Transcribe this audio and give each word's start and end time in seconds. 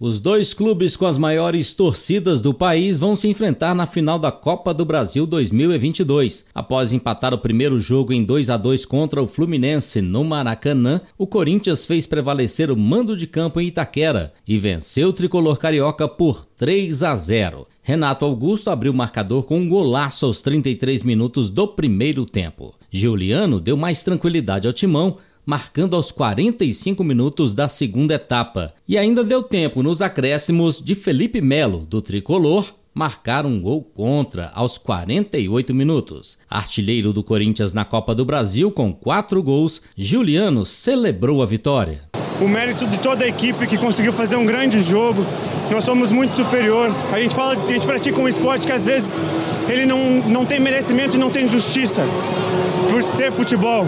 Os 0.00 0.18
dois 0.18 0.52
clubes 0.52 0.96
com 0.96 1.06
as 1.06 1.16
maiores 1.16 1.72
torcidas 1.72 2.40
do 2.40 2.52
país 2.52 2.98
vão 2.98 3.14
se 3.14 3.28
enfrentar 3.28 3.76
na 3.76 3.86
final 3.86 4.18
da 4.18 4.32
Copa 4.32 4.74
do 4.74 4.84
Brasil 4.84 5.24
2022. 5.24 6.46
Após 6.52 6.92
empatar 6.92 7.32
o 7.32 7.38
primeiro 7.38 7.78
jogo 7.78 8.12
em 8.12 8.24
2 8.24 8.50
a 8.50 8.56
2 8.56 8.84
contra 8.84 9.22
o 9.22 9.28
Fluminense 9.28 10.02
no 10.02 10.24
Maracanã, 10.24 11.00
o 11.16 11.28
Corinthians 11.28 11.86
fez 11.86 12.06
prevalecer 12.06 12.72
o 12.72 12.76
mando 12.76 13.16
de 13.16 13.28
campo 13.28 13.60
em 13.60 13.68
Itaquera 13.68 14.32
e 14.48 14.58
venceu 14.58 15.10
o 15.10 15.12
tricolor 15.12 15.58
carioca 15.58 16.08
por 16.08 16.44
3 16.44 17.04
a 17.04 17.14
0. 17.14 17.64
Renato 17.80 18.24
Augusto 18.24 18.70
abriu 18.70 18.90
o 18.90 18.96
marcador 18.96 19.44
com 19.44 19.60
um 19.60 19.68
golaço 19.68 20.26
aos 20.26 20.42
33 20.42 21.04
minutos 21.04 21.50
do 21.50 21.68
primeiro 21.68 22.26
tempo. 22.26 22.74
Giuliano 22.90 23.60
deu 23.60 23.76
mais 23.76 24.02
tranquilidade 24.02 24.66
ao 24.66 24.72
timão 24.72 25.18
marcando 25.44 25.94
aos 25.96 26.10
45 26.10 27.02
minutos 27.04 27.54
da 27.54 27.68
segunda 27.68 28.14
etapa. 28.14 28.74
E 28.88 28.96
ainda 28.96 29.22
deu 29.22 29.42
tempo 29.42 29.82
nos 29.82 30.00
acréscimos 30.00 30.80
de 30.80 30.94
Felipe 30.94 31.40
Melo, 31.40 31.86
do 31.86 32.00
tricolor, 32.00 32.72
marcar 32.94 33.44
um 33.44 33.60
gol 33.60 33.82
contra 33.82 34.50
aos 34.54 34.78
48 34.78 35.74
minutos. 35.74 36.38
Artilheiro 36.48 37.12
do 37.12 37.24
Corinthians 37.24 37.72
na 37.72 37.84
Copa 37.84 38.14
do 38.14 38.24
Brasil 38.24 38.70
com 38.70 38.92
quatro 38.94 39.42
gols, 39.42 39.82
Juliano 39.96 40.64
celebrou 40.64 41.42
a 41.42 41.46
vitória. 41.46 42.02
O 42.40 42.48
mérito 42.48 42.86
de 42.86 42.98
toda 42.98 43.24
a 43.24 43.28
equipe 43.28 43.66
que 43.66 43.78
conseguiu 43.78 44.12
fazer 44.12 44.36
um 44.36 44.46
grande 44.46 44.80
jogo. 44.80 45.24
Nós 45.70 45.84
somos 45.84 46.10
muito 46.10 46.34
superior. 46.34 46.90
A 47.12 47.20
gente 47.20 47.34
fala, 47.34 47.54
a 47.54 47.72
gente 47.72 47.86
pratica 47.86 48.20
um 48.20 48.28
esporte 48.28 48.66
que 48.66 48.72
às 48.72 48.84
vezes 48.84 49.20
ele 49.68 49.86
não, 49.86 50.20
não 50.28 50.44
tem 50.44 50.60
merecimento 50.60 51.16
e 51.16 51.18
não 51.18 51.30
tem 51.30 51.48
justiça 51.48 52.02
por 52.90 53.02
ser 53.02 53.32
futebol. 53.32 53.86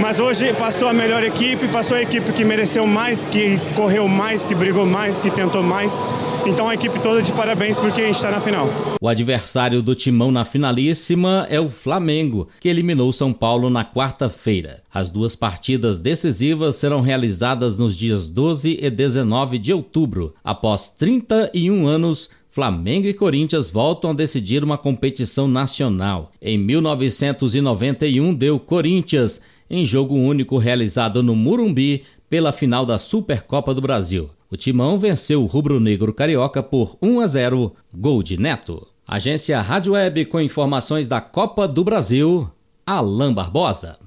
Mas 0.00 0.20
hoje 0.20 0.52
passou 0.52 0.88
a 0.88 0.92
melhor 0.92 1.24
equipe, 1.24 1.66
passou 1.68 1.96
a 1.96 2.02
equipe 2.02 2.30
que 2.32 2.44
mereceu 2.44 2.86
mais, 2.86 3.24
que 3.24 3.58
correu 3.74 4.06
mais, 4.06 4.44
que 4.44 4.54
brigou 4.54 4.86
mais, 4.86 5.18
que 5.18 5.30
tentou 5.30 5.62
mais. 5.62 6.00
Então 6.46 6.68
a 6.68 6.74
equipe 6.74 6.98
toda 7.00 7.22
de 7.22 7.32
parabéns 7.32 7.78
porque 7.78 8.02
a 8.02 8.04
gente 8.04 8.14
está 8.16 8.30
na 8.30 8.40
final. 8.40 8.68
O 9.00 9.08
adversário 9.08 9.82
do 9.82 9.94
Timão 9.94 10.30
na 10.30 10.44
finalíssima 10.44 11.46
é 11.50 11.58
o 11.58 11.68
Flamengo, 11.68 12.48
que 12.60 12.68
eliminou 12.68 13.12
São 13.12 13.32
Paulo 13.32 13.68
na 13.70 13.84
quarta-feira. 13.84 14.82
As 14.92 15.10
duas 15.10 15.34
partidas 15.34 16.00
decisivas 16.00 16.76
serão 16.76 17.00
realizadas 17.00 17.76
nos 17.76 17.96
dias 17.96 18.28
12 18.28 18.78
e 18.80 18.90
19 18.90 19.58
de 19.58 19.72
outubro. 19.72 20.34
Após 20.44 20.88
31 20.90 21.86
anos, 21.86 22.30
Flamengo 22.56 23.06
e 23.06 23.12
Corinthians 23.12 23.68
voltam 23.68 24.12
a 24.12 24.14
decidir 24.14 24.64
uma 24.64 24.78
competição 24.78 25.46
nacional. 25.46 26.32
Em 26.40 26.56
1991 26.56 28.32
deu 28.32 28.58
Corinthians 28.58 29.42
em 29.68 29.84
jogo 29.84 30.14
único 30.14 30.56
realizado 30.56 31.22
no 31.22 31.36
Murumbi 31.36 32.04
pela 32.30 32.54
final 32.54 32.86
da 32.86 32.96
Supercopa 32.96 33.74
do 33.74 33.82
Brasil. 33.82 34.30
O 34.50 34.56
Timão 34.56 34.98
venceu 34.98 35.42
o 35.42 35.46
rubro-negro 35.46 36.14
carioca 36.14 36.62
por 36.62 36.96
1 37.02 37.20
a 37.20 37.26
0, 37.26 37.74
gol 37.94 38.22
de 38.22 38.38
Neto. 38.38 38.86
Agência 39.06 39.60
Rádio 39.60 39.92
Web 39.92 40.24
com 40.24 40.40
informações 40.40 41.06
da 41.06 41.20
Copa 41.20 41.68
do 41.68 41.84
Brasil, 41.84 42.50
Alain 42.86 43.34
Barbosa. 43.34 43.98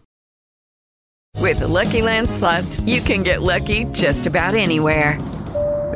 With 1.39 1.59
the 1.59 1.67
Lucky 1.67 2.01
Land 2.01 2.31
slots, 2.31 2.81
you 2.87 2.99
can 3.03 3.21
get 3.21 3.43
lucky 3.43 3.85
just 3.93 4.25
about 4.25 4.55
anywhere. 4.55 5.19